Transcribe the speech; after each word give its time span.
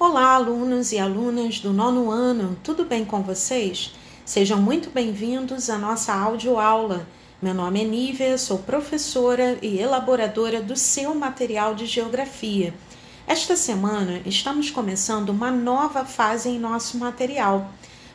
Olá, 0.00 0.34
alunos 0.34 0.92
e 0.92 0.98
alunas 1.00 1.58
do 1.58 1.72
nono 1.72 2.08
ano, 2.08 2.56
tudo 2.62 2.84
bem 2.84 3.04
com 3.04 3.20
vocês? 3.20 3.92
Sejam 4.24 4.62
muito 4.62 4.90
bem-vindos 4.90 5.68
à 5.68 5.76
nossa 5.76 6.14
audioaula. 6.14 7.04
Meu 7.42 7.52
nome 7.52 7.82
é 7.82 7.84
Nívia, 7.84 8.38
sou 8.38 8.58
professora 8.58 9.58
e 9.60 9.80
elaboradora 9.80 10.60
do 10.62 10.76
seu 10.76 11.16
material 11.16 11.74
de 11.74 11.84
geografia. 11.84 12.72
Esta 13.26 13.56
semana 13.56 14.22
estamos 14.24 14.70
começando 14.70 15.30
uma 15.30 15.50
nova 15.50 16.04
fase 16.04 16.48
em 16.48 16.60
nosso 16.60 16.96
material. 16.96 17.68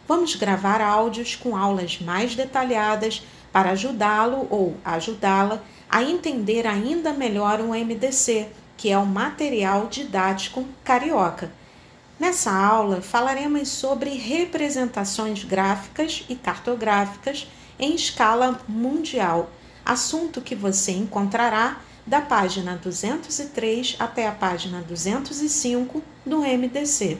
Vamos 0.07 0.35
gravar 0.35 0.79
áudios 0.79 1.35
com 1.35 1.53
aulas 1.53 1.99
mais 1.99 2.33
detalhadas 2.33 3.21
para 3.51 3.71
ajudá-lo 3.71 4.47
ou 4.49 4.77
ajudá-la 4.85 5.61
a 5.89 6.01
entender 6.01 6.65
ainda 6.65 7.11
melhor 7.11 7.59
o 7.59 7.73
MDC, 7.73 8.47
que 8.77 8.89
é 8.89 8.97
o 8.97 9.05
material 9.05 9.87
didático 9.87 10.63
carioca. 10.81 11.51
Nessa 12.23 12.53
aula 12.53 13.01
falaremos 13.01 13.67
sobre 13.67 14.11
representações 14.11 15.43
gráficas 15.43 16.23
e 16.29 16.35
cartográficas 16.35 17.45
em 17.77 17.93
escala 17.95 18.61
mundial, 18.65 19.51
assunto 19.83 20.39
que 20.39 20.55
você 20.55 20.93
encontrará 20.93 21.81
da 22.07 22.21
página 22.21 22.77
203 22.77 23.97
até 23.99 24.25
a 24.25 24.31
página 24.31 24.79
205 24.79 26.01
do 26.25 26.43
MDC. 26.43 27.17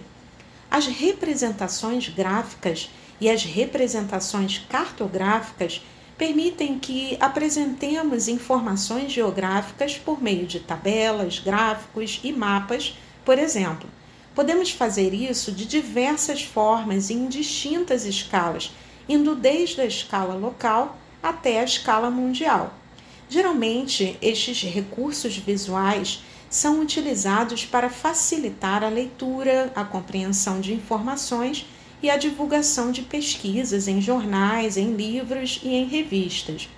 As 0.72 0.88
representações 0.88 2.08
gráficas 2.08 2.90
e 3.20 3.30
as 3.30 3.44
representações 3.44 4.60
cartográficas 4.70 5.86
permitem 6.18 6.80
que 6.80 7.18
apresentemos 7.20 8.30
informações 8.30 9.12
geográficas 9.12 9.98
por 9.98 10.24
meio 10.24 10.48
de 10.48 10.62
tabelas, 10.62 11.40
gráficos 11.40 12.22
e 12.24 12.32
mapas, 12.32 12.98
por 13.26 13.38
exemplo. 13.38 13.90
Podemos 14.36 14.72
fazer 14.72 15.14
isso 15.14 15.52
de 15.52 15.66
diversas 15.66 16.42
formas 16.42 17.10
e 17.10 17.14
em 17.14 17.28
distintas 17.28 18.04
escalas, 18.06 18.72
indo 19.08 19.36
desde 19.36 19.82
a 19.82 19.86
escala 19.86 20.34
local 20.34 20.98
até 21.22 21.60
a 21.60 21.64
escala 21.64 22.10
mundial. 22.10 22.74
Geralmente, 23.30 24.18
estes 24.22 24.64
recursos 24.64 25.38
visuais 25.38 26.24
são 26.50 26.82
utilizados 26.82 27.66
para 27.66 27.90
facilitar 27.90 28.84
a 28.84 28.90
leitura, 28.90 29.72
a 29.76 29.84
compreensão 29.84 30.60
de 30.60 30.74
informações 30.74 31.66
e 32.02 32.10
a 32.10 32.18
divulgação 32.18 32.92
de 32.92 33.02
pesquisas 33.04 33.88
em 33.88 34.02
jornais, 34.02 34.78
em 34.78 34.94
livros 34.94 35.60
e 35.64 35.70
em 35.70 35.86
revistas. 35.86 36.70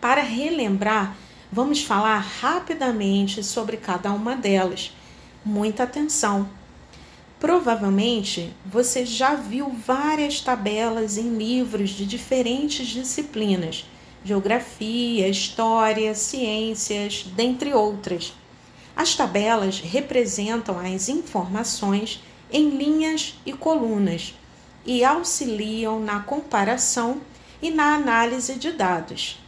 Para 0.00 0.22
relembrar, 0.22 1.16
vamos 1.52 1.82
falar 1.82 2.18
rapidamente 2.18 3.44
sobre 3.44 3.76
cada 3.76 4.10
uma 4.12 4.34
delas. 4.34 4.92
Muita 5.44 5.82
atenção! 5.82 6.59
Provavelmente 7.40 8.54
você 8.66 9.06
já 9.06 9.34
viu 9.34 9.70
várias 9.70 10.42
tabelas 10.42 11.16
em 11.16 11.38
livros 11.38 11.88
de 11.88 12.04
diferentes 12.04 12.86
disciplinas, 12.86 13.86
geografia, 14.22 15.26
história, 15.26 16.14
ciências, 16.14 17.24
dentre 17.34 17.72
outras. 17.72 18.34
As 18.94 19.14
tabelas 19.16 19.80
representam 19.80 20.78
as 20.78 21.08
informações 21.08 22.22
em 22.52 22.76
linhas 22.76 23.34
e 23.46 23.54
colunas 23.54 24.34
e 24.84 25.02
auxiliam 25.02 25.98
na 25.98 26.20
comparação 26.20 27.22
e 27.62 27.70
na 27.70 27.94
análise 27.94 28.56
de 28.56 28.70
dados. 28.70 29.38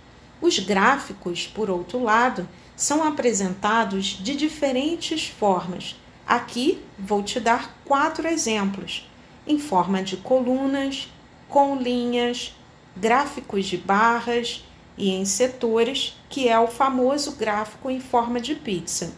Os 0.40 0.58
gráficos, 0.58 1.46
por 1.46 1.68
outro 1.68 2.02
lado, 2.02 2.48
são 2.74 3.04
apresentados 3.04 4.18
de 4.18 4.34
diferentes 4.34 5.26
formas 5.26 5.94
Aqui 6.26 6.82
vou 6.98 7.22
te 7.22 7.40
dar 7.40 7.76
quatro 7.84 8.26
exemplos, 8.26 9.08
em 9.46 9.58
forma 9.58 10.02
de 10.02 10.16
colunas, 10.16 11.08
com 11.48 11.76
linhas, 11.76 12.54
gráficos 12.96 13.66
de 13.66 13.76
barras 13.76 14.64
e 14.96 15.10
em 15.10 15.24
setores, 15.24 16.16
que 16.28 16.48
é 16.48 16.58
o 16.58 16.68
famoso 16.68 17.32
gráfico 17.32 17.90
em 17.90 18.00
forma 18.00 18.40
de 18.40 18.54
pizza. 18.54 19.14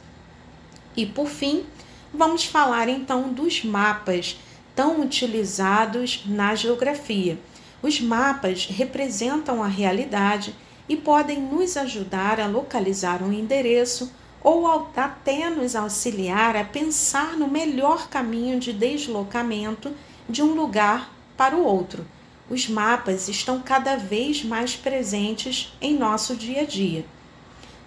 E 0.96 1.04
por 1.04 1.28
fim, 1.28 1.64
vamos 2.12 2.44
falar 2.44 2.88
então 2.88 3.32
dos 3.32 3.64
mapas 3.64 4.38
tão 4.74 5.00
utilizados 5.00 6.22
na 6.26 6.54
geografia. 6.54 7.38
Os 7.82 8.00
mapas 8.00 8.66
representam 8.66 9.62
a 9.62 9.68
realidade 9.68 10.54
e 10.88 10.96
podem 10.96 11.40
nos 11.40 11.76
ajudar 11.76 12.40
a 12.40 12.46
localizar 12.46 13.22
um 13.22 13.32
endereço 13.32 14.12
ou 14.44 14.68
até 14.94 15.48
nos 15.48 15.74
auxiliar 15.74 16.54
a 16.54 16.62
pensar 16.62 17.34
no 17.34 17.48
melhor 17.48 18.08
caminho 18.08 18.60
de 18.60 18.74
deslocamento 18.74 19.90
de 20.28 20.42
um 20.42 20.52
lugar 20.52 21.10
para 21.34 21.56
o 21.56 21.64
outro. 21.64 22.06
Os 22.50 22.68
mapas 22.68 23.26
estão 23.26 23.62
cada 23.62 23.96
vez 23.96 24.44
mais 24.44 24.76
presentes 24.76 25.72
em 25.80 25.96
nosso 25.96 26.36
dia 26.36 26.60
a 26.60 26.64
dia. 26.66 27.06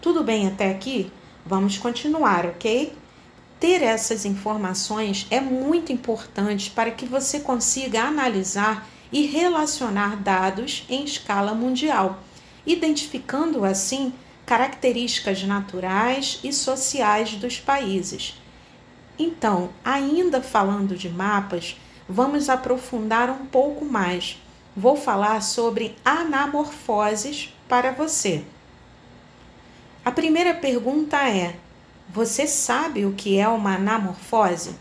Tudo 0.02 0.24
bem 0.24 0.48
até 0.48 0.72
aqui? 0.72 1.12
Vamos 1.46 1.78
continuar, 1.78 2.48
ok? 2.48 2.92
Ter 3.60 3.84
essas 3.84 4.26
informações 4.26 5.28
é 5.30 5.40
muito 5.40 5.94
importante 5.94 6.72
para 6.72 6.90
que 6.90 7.06
você 7.06 7.40
consiga 7.40 8.02
analisar 8.02 8.88
e 9.12 9.28
relacionar 9.28 10.16
dados 10.18 10.86
em 10.90 11.04
escala 11.04 11.54
mundial, 11.54 12.20
identificando 12.66 13.64
assim 13.64 14.12
características 14.48 15.44
naturais 15.44 16.40
e 16.42 16.54
sociais 16.54 17.36
dos 17.36 17.60
países. 17.60 18.42
Então, 19.20 19.72
ainda 19.84 20.42
falando 20.42 20.96
de 20.96 21.10
mapas, 21.10 21.78
vamos 22.08 22.48
aprofundar 22.48 23.30
um 23.30 23.46
pouco 23.46 23.84
mais. 23.84 24.42
Vou 24.74 24.96
falar 24.96 25.42
sobre 25.42 25.98
anamorfoses 26.06 27.54
para 27.68 27.92
você. 27.92 28.46
A 30.06 30.12
primeira 30.12 30.54
pergunta 30.54 31.18
é: 31.28 31.58
você 32.08 32.48
sabe 32.48 33.06
o 33.06 33.12
que 33.12 33.38
é 33.38 33.50
uma 33.50 33.76
anamorfose? 33.76 34.78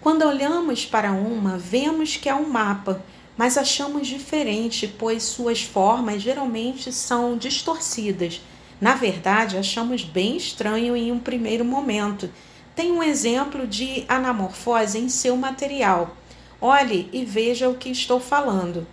Quando 0.00 0.22
olhamos 0.22 0.86
para 0.86 1.10
uma, 1.10 1.58
vemos 1.58 2.16
que 2.16 2.28
é 2.28 2.34
um 2.34 2.48
mapa, 2.48 3.02
mas 3.36 3.58
achamos 3.58 4.06
diferente, 4.06 4.86
pois 4.86 5.24
suas 5.24 5.64
formas 5.64 6.22
geralmente 6.22 6.92
são 6.92 7.36
distorcidas 7.36 8.40
na 8.80 8.94
verdade, 8.94 9.56
achamos 9.56 10.04
bem 10.04 10.36
estranho 10.36 10.96
em 10.96 11.10
um 11.10 11.18
primeiro 11.18 11.64
momento. 11.64 12.30
Tem 12.76 12.92
um 12.92 13.02
exemplo 13.02 13.66
de 13.66 14.04
anamorfose 14.06 14.98
em 14.98 15.08
seu 15.08 15.36
material. 15.36 16.16
Olhe 16.60 17.08
e 17.12 17.24
veja 17.24 17.68
o 17.68 17.74
que 17.74 17.90
estou 17.90 18.20
falando. 18.20 18.86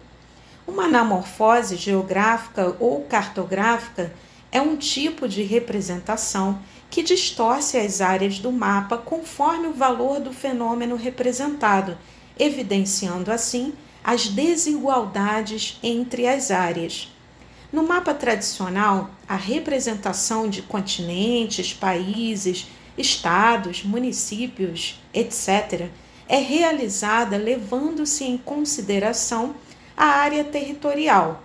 Uma 0.68 0.86
anamorfose 0.86 1.76
geográfica 1.76 2.76
ou 2.80 3.04
cartográfica 3.04 4.12
é 4.52 4.60
um 4.60 4.76
tipo 4.76 5.28
de 5.28 5.44
representação 5.44 6.60
que 6.90 7.04
distorce 7.04 7.78
as 7.78 8.02
áreas 8.02 8.40
do 8.40 8.52
mapa 8.52 8.98
conforme 8.98 9.68
o 9.68 9.74
valor 9.74 10.20
do 10.20 10.34
fenômeno 10.34 10.96
representado, 10.96 11.96
evidenciando 12.40 13.32
assim 13.32 13.74
as 14.04 14.28
desigualdades 14.28 15.78
entre 15.84 16.28
as 16.28 16.50
áreas. 16.50 17.15
No 17.76 17.84
mapa 17.84 18.14
tradicional, 18.14 19.10
a 19.28 19.36
representação 19.36 20.50
de 20.50 20.62
continentes, 20.62 21.74
países, 21.74 22.68
estados, 22.98 23.84
municípios, 23.84 24.98
etc., 25.14 25.90
é 26.26 26.38
realizada 26.38 27.36
levando-se 27.36 28.24
em 28.24 28.38
consideração 28.38 29.58
a 29.98 30.06
área 30.06 30.46
territorial. 30.46 31.44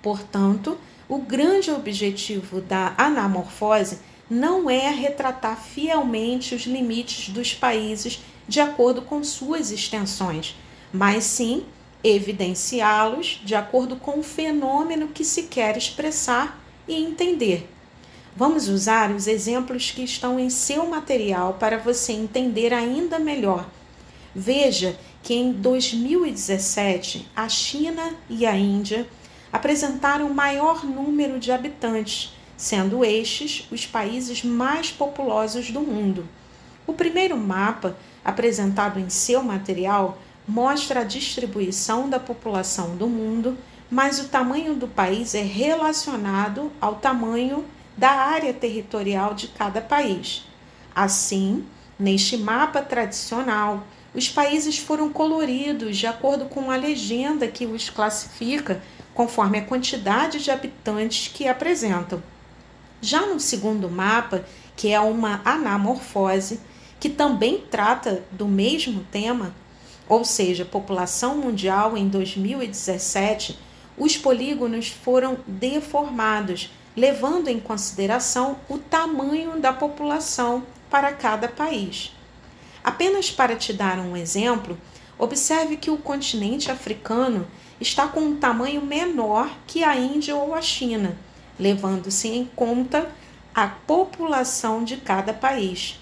Portanto, 0.00 0.78
o 1.06 1.18
grande 1.18 1.70
objetivo 1.70 2.62
da 2.62 2.94
anamorfose 2.96 3.98
não 4.30 4.70
é 4.70 4.88
retratar 4.88 5.60
fielmente 5.60 6.54
os 6.54 6.62
limites 6.62 7.28
dos 7.28 7.52
países 7.52 8.24
de 8.48 8.60
acordo 8.60 9.02
com 9.02 9.22
suas 9.22 9.70
extensões, 9.70 10.56
mas 10.90 11.24
sim 11.24 11.66
evidenciá-los 12.02 13.40
de 13.44 13.54
acordo 13.54 13.96
com 13.96 14.18
o 14.18 14.22
fenômeno 14.22 15.08
que 15.08 15.24
se 15.24 15.44
quer 15.44 15.76
expressar 15.76 16.58
e 16.88 16.94
entender. 16.94 17.68
Vamos 18.34 18.68
usar 18.68 19.10
os 19.10 19.26
exemplos 19.26 19.90
que 19.90 20.02
estão 20.02 20.38
em 20.38 20.48
seu 20.48 20.86
material 20.86 21.54
para 21.54 21.78
você 21.78 22.12
entender 22.12 22.72
ainda 22.72 23.18
melhor. 23.18 23.68
Veja 24.34 24.98
que 25.22 25.34
em 25.34 25.52
2017 25.52 27.28
a 27.34 27.48
China 27.48 28.14
e 28.28 28.46
a 28.46 28.56
Índia 28.56 29.06
apresentaram 29.52 30.28
o 30.28 30.34
maior 30.34 30.84
número 30.84 31.38
de 31.38 31.50
habitantes, 31.50 32.32
sendo 32.56 33.04
estes 33.04 33.66
os 33.70 33.84
países 33.84 34.44
mais 34.44 34.90
populosos 34.90 35.70
do 35.70 35.80
mundo. 35.80 36.28
O 36.86 36.92
primeiro 36.92 37.36
mapa 37.36 37.96
apresentado 38.24 38.98
em 38.98 39.10
seu 39.10 39.42
material 39.42 40.18
mostra 40.50 41.00
a 41.00 41.04
distribuição 41.04 42.10
da 42.10 42.18
população 42.18 42.96
do 42.96 43.06
mundo, 43.06 43.56
mas 43.90 44.18
o 44.18 44.28
tamanho 44.28 44.74
do 44.74 44.88
país 44.88 45.34
é 45.34 45.42
relacionado 45.42 46.70
ao 46.80 46.96
tamanho 46.96 47.64
da 47.96 48.10
área 48.10 48.52
territorial 48.52 49.34
de 49.34 49.48
cada 49.48 49.80
país. 49.80 50.44
Assim, 50.94 51.64
Neste 52.00 52.38
mapa 52.38 52.80
tradicional, 52.80 53.86
os 54.14 54.26
países 54.26 54.78
foram 54.78 55.12
coloridos 55.12 55.98
de 55.98 56.06
acordo 56.06 56.46
com 56.46 56.70
a 56.70 56.76
legenda 56.76 57.46
que 57.46 57.66
os 57.66 57.90
classifica 57.90 58.82
conforme 59.12 59.58
a 59.58 59.64
quantidade 59.66 60.42
de 60.42 60.50
habitantes 60.50 61.28
que 61.28 61.46
apresentam. 61.46 62.22
Já 63.02 63.26
no 63.26 63.38
segundo 63.38 63.90
mapa, 63.90 64.46
que 64.74 64.90
é 64.90 64.98
uma 64.98 65.42
anamorfose, 65.44 66.58
que 66.98 67.10
também 67.10 67.58
trata 67.70 68.24
do 68.32 68.48
mesmo 68.48 69.04
tema, 69.12 69.54
ou 70.10 70.24
seja, 70.24 70.64
população 70.64 71.36
mundial 71.36 71.96
em 71.96 72.08
2017, 72.08 73.56
os 73.96 74.16
polígonos 74.16 74.88
foram 74.88 75.38
deformados, 75.46 76.68
levando 76.96 77.46
em 77.46 77.60
consideração 77.60 78.56
o 78.68 78.76
tamanho 78.76 79.60
da 79.60 79.72
população 79.72 80.64
para 80.90 81.12
cada 81.12 81.46
país. 81.46 82.12
Apenas 82.82 83.30
para 83.30 83.54
te 83.54 83.72
dar 83.72 84.00
um 84.00 84.16
exemplo, 84.16 84.76
observe 85.16 85.76
que 85.76 85.92
o 85.92 85.96
continente 85.96 86.72
africano 86.72 87.46
está 87.80 88.08
com 88.08 88.18
um 88.18 88.36
tamanho 88.36 88.84
menor 88.84 89.48
que 89.64 89.84
a 89.84 89.94
Índia 89.94 90.34
ou 90.34 90.56
a 90.56 90.60
China, 90.60 91.16
levando-se 91.56 92.26
em 92.26 92.46
conta 92.56 93.08
a 93.54 93.68
população 93.68 94.82
de 94.82 94.96
cada 94.96 95.32
país. 95.32 96.00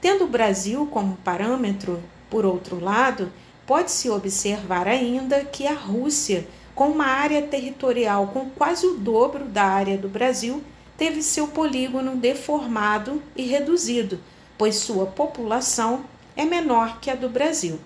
Tendo 0.00 0.24
o 0.24 0.28
Brasil 0.28 0.88
como 0.90 1.16
parâmetro, 1.18 2.02
por 2.30 2.44
outro 2.44 2.78
lado, 2.78 3.32
pode-se 3.66 4.10
observar 4.10 4.86
ainda 4.86 5.44
que 5.44 5.66
a 5.66 5.74
Rússia, 5.74 6.46
com 6.74 6.88
uma 6.88 7.06
área 7.06 7.42
territorial 7.42 8.28
com 8.28 8.50
quase 8.50 8.86
o 8.86 8.94
dobro 8.94 9.44
da 9.44 9.64
área 9.64 9.96
do 9.96 10.08
Brasil, 10.08 10.62
teve 10.96 11.22
seu 11.22 11.48
polígono 11.48 12.16
deformado 12.16 13.22
e 13.36 13.42
reduzido, 13.42 14.20
pois 14.56 14.76
sua 14.76 15.06
população 15.06 16.04
é 16.36 16.44
menor 16.44 16.98
que 17.00 17.10
a 17.10 17.14
do 17.14 17.28
Brasil. 17.28 17.78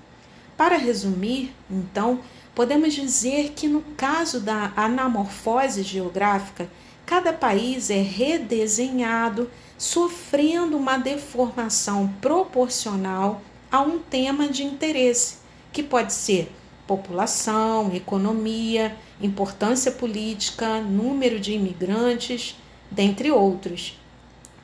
Para 0.56 0.76
resumir, 0.76 1.54
então, 1.70 2.20
podemos 2.54 2.92
dizer 2.92 3.52
que 3.54 3.68
no 3.68 3.80
caso 3.96 4.40
da 4.40 4.72
anamorfose 4.76 5.82
geográfica, 5.82 6.68
cada 7.06 7.32
país 7.32 7.90
é 7.90 8.02
redesenhado, 8.02 9.50
sofrendo 9.78 10.76
uma 10.76 10.98
deformação 10.98 12.08
proporcional 12.20 13.40
a 13.70 13.80
um 13.80 13.98
tema 13.98 14.48
de 14.48 14.64
interesse, 14.64 15.36
que 15.72 15.82
pode 15.82 16.12
ser 16.12 16.52
população, 16.86 17.94
economia, 17.94 18.96
importância 19.20 19.92
política, 19.92 20.80
número 20.80 21.38
de 21.38 21.52
imigrantes, 21.52 22.56
dentre 22.90 23.30
outros. 23.30 23.98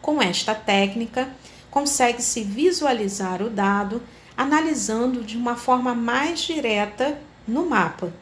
Com 0.01 0.23
esta 0.23 0.55
técnica, 0.55 1.29
consegue-se 1.71 2.43
visualizar 2.43 3.43
o 3.43 3.51
dado 3.51 4.03
analisando 4.37 5.23
de 5.23 5.37
uma 5.37 5.55
forma 5.55 5.95
mais 5.95 6.41
direta 6.41 7.19
no 7.47 7.67
mapa. 7.67 8.13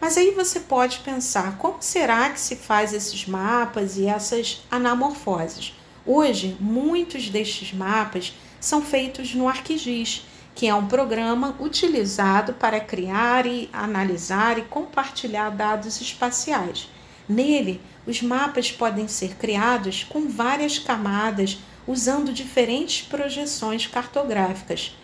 Mas 0.00 0.16
aí 0.16 0.30
você 0.30 0.60
pode 0.60 1.00
pensar 1.00 1.58
como 1.58 1.78
será 1.80 2.30
que 2.30 2.38
se 2.38 2.54
faz 2.54 2.92
esses 2.92 3.26
mapas 3.26 3.96
e 3.96 4.06
essas 4.06 4.64
anamorfoses? 4.70 5.74
Hoje, 6.06 6.56
muitos 6.60 7.28
destes 7.28 7.72
mapas 7.72 8.32
são 8.60 8.82
feitos 8.82 9.34
no 9.34 9.48
ArcGIS, 9.48 10.26
que 10.54 10.66
é 10.66 10.74
um 10.74 10.86
programa 10.86 11.56
utilizado 11.60 12.54
para 12.54 12.80
criar 12.80 13.46
e 13.46 13.70
analisar 13.72 14.58
e 14.58 14.62
compartilhar 14.62 15.50
dados 15.50 16.00
espaciais. 16.00 16.88
Nele, 17.28 17.80
os 18.06 18.22
mapas 18.22 18.72
podem 18.72 19.06
ser 19.06 19.36
criados 19.36 20.02
com 20.02 20.28
várias 20.28 20.78
camadas 20.78 21.58
usando 21.86 22.32
diferentes 22.32 23.06
projeções 23.06 23.86
cartográficas. 23.86 24.96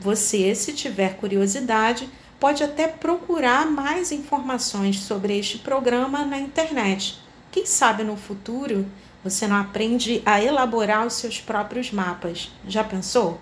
Você, 0.00 0.54
se 0.54 0.72
tiver 0.72 1.16
curiosidade, 1.16 2.08
pode 2.38 2.62
até 2.62 2.86
procurar 2.86 3.66
mais 3.66 4.12
informações 4.12 5.00
sobre 5.00 5.36
este 5.38 5.58
programa 5.58 6.24
na 6.24 6.38
internet. 6.38 7.18
Quem 7.50 7.66
sabe 7.66 8.04
no 8.04 8.16
futuro 8.16 8.86
você 9.28 9.46
não 9.46 9.56
aprende 9.56 10.22
a 10.24 10.42
elaborar 10.42 11.06
os 11.06 11.14
seus 11.14 11.40
próprios 11.40 11.90
mapas. 11.90 12.50
Já 12.66 12.82
pensou? 12.82 13.40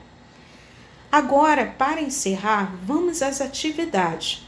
Agora, 1.11 1.75
para 1.79 2.01
encerrar, 2.01 2.75
vamos 2.85 3.23
às 3.23 3.41
atividades. 3.41 4.47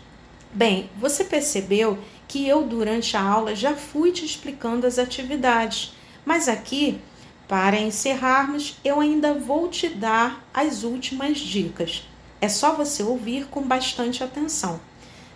Bem, 0.53 0.91
você 0.99 1.25
percebeu 1.25 1.99
que 2.27 2.47
eu 2.47 2.67
durante 2.67 3.17
a 3.17 3.23
aula 3.23 3.55
já 3.55 3.75
fui 3.75 4.13
te 4.13 4.25
explicando 4.25 4.87
as 4.87 4.99
atividades, 4.99 5.95
mas 6.25 6.49
aqui, 6.49 7.01
para 7.47 7.81
encerrarmos, 7.81 8.77
eu 8.85 9.01
ainda 9.01 9.33
vou 9.33 9.69
te 9.69 9.89
dar 9.89 10.45
as 10.53 10.83
últimas 10.83 11.39
dicas. 11.39 12.07
É 12.41 12.49
só 12.49 12.75
você 12.75 13.03
ouvir 13.03 13.47
com 13.47 13.63
bastante 13.63 14.23
atenção. 14.23 14.81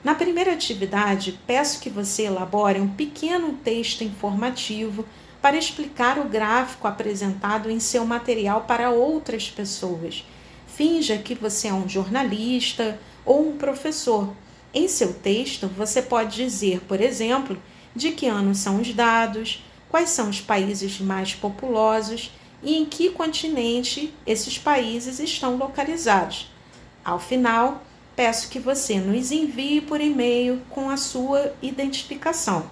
Na 0.04 0.14
primeira 0.14 0.52
atividade, 0.52 1.38
peço 1.46 1.80
que 1.80 1.88
você 1.88 2.24
elabore 2.24 2.80
um 2.80 2.88
pequeno 2.88 3.52
texto 3.52 4.02
informativo 4.02 5.04
para 5.42 5.58
explicar 5.58 6.18
o 6.18 6.28
gráfico 6.28 6.86
apresentado 6.86 7.68
em 7.68 7.80
seu 7.80 8.06
material 8.06 8.62
para 8.62 8.90
outras 8.90 9.50
pessoas. 9.50 10.24
Finja 10.68 11.18
que 11.18 11.34
você 11.34 11.68
é 11.68 11.74
um 11.74 11.88
jornalista 11.88 12.98
ou 13.24 13.50
um 13.50 13.58
professor 13.58 14.32
em 14.72 14.88
seu 14.88 15.12
texto, 15.12 15.68
você 15.68 16.00
pode 16.00 16.36
dizer, 16.36 16.80
por 16.88 17.00
exemplo, 17.00 17.60
de 17.94 18.12
que 18.12 18.26
ano 18.26 18.54
são 18.54 18.80
os 18.80 18.94
dados, 18.94 19.62
quais 19.90 20.10
são 20.10 20.30
os 20.30 20.40
países 20.40 20.98
mais 20.98 21.34
populosos 21.34 22.32
e 22.62 22.78
em 22.78 22.86
que 22.86 23.10
continente 23.10 24.14
esses 24.26 24.56
países 24.56 25.18
estão 25.18 25.56
localizados. 25.56 26.50
Ao 27.04 27.18
final, 27.18 27.82
peço 28.16 28.48
que 28.48 28.58
você 28.58 28.98
nos 28.98 29.32
envie 29.32 29.80
por 29.80 30.00
e-mail 30.00 30.62
com 30.70 30.88
a 30.88 30.96
sua 30.96 31.52
identificação. 31.60 32.70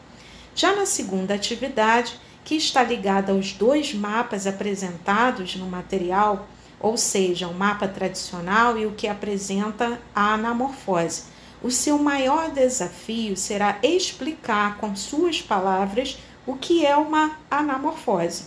Já 0.54 0.74
na 0.74 0.86
segunda 0.86 1.34
atividade, 1.34 2.18
que 2.44 2.54
está 2.54 2.82
ligada 2.82 3.32
aos 3.32 3.52
dois 3.52 3.94
mapas 3.94 4.46
apresentados 4.46 5.56
no 5.56 5.66
material, 5.66 6.48
ou 6.78 6.96
seja, 6.96 7.48
o 7.48 7.54
mapa 7.54 7.86
tradicional 7.86 8.78
e 8.78 8.86
o 8.86 8.92
que 8.92 9.06
apresenta 9.06 10.00
a 10.14 10.34
anamorfose 10.34 11.24
o 11.62 11.70
seu 11.70 11.98
maior 11.98 12.50
desafio 12.50 13.36
será 13.36 13.78
explicar 13.82 14.78
com 14.78 14.96
suas 14.96 15.42
palavras 15.42 16.18
o 16.46 16.56
que 16.56 16.86
é 16.86 16.96
uma 16.96 17.38
anamorfose. 17.50 18.44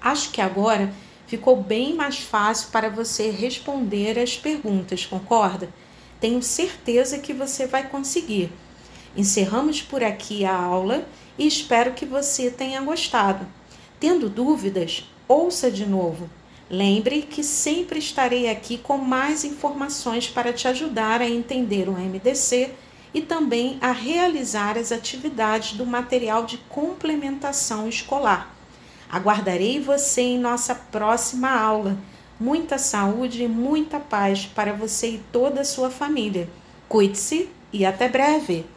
Acho 0.00 0.30
que 0.30 0.40
agora 0.40 0.92
ficou 1.26 1.62
bem 1.62 1.94
mais 1.94 2.18
fácil 2.18 2.70
para 2.70 2.88
você 2.88 3.30
responder 3.30 4.18
as 4.18 4.36
perguntas, 4.36 5.04
concorda? 5.04 5.68
Tenho 6.18 6.42
certeza 6.42 7.18
que 7.18 7.34
você 7.34 7.66
vai 7.66 7.88
conseguir. 7.88 8.50
Encerramos 9.16 9.80
por 9.80 10.02
aqui 10.02 10.44
a 10.44 10.56
aula 10.56 11.06
e 11.38 11.46
espero 11.46 11.92
que 11.92 12.04
você 12.04 12.50
tenha 12.50 12.80
gostado. 12.80 13.46
Tendo 14.00 14.28
dúvidas, 14.28 15.08
ouça 15.28 15.70
de 15.70 15.86
novo. 15.86 16.28
Lembre 16.68 17.22
que 17.22 17.44
sempre 17.44 17.98
estarei 17.98 18.50
aqui 18.50 18.76
com 18.78 18.98
mais 18.98 19.44
informações 19.44 20.28
para 20.28 20.52
te 20.52 20.66
ajudar 20.66 21.20
a 21.20 21.28
entender 21.28 21.88
o 21.88 21.92
MDC 21.92 22.72
e 23.12 23.20
também 23.20 23.78
a 23.80 23.92
realizar 23.92 24.76
as 24.76 24.90
atividades 24.90 25.76
do 25.76 25.86
material 25.86 26.44
de 26.44 26.58
complementação 26.68 27.88
escolar. 27.88 28.52
Aguardarei 29.08 29.78
você 29.78 30.22
em 30.22 30.38
nossa 30.38 30.74
próxima 30.74 31.50
aula. 31.50 31.96
Muita 32.40 32.78
saúde 32.78 33.44
e 33.44 33.48
muita 33.48 34.00
paz 34.00 34.44
para 34.44 34.72
você 34.72 35.10
e 35.10 35.22
toda 35.30 35.60
a 35.60 35.64
sua 35.64 35.88
família. 35.88 36.48
Cuide-se 36.88 37.48
e 37.72 37.86
até 37.86 38.08
breve! 38.08 38.66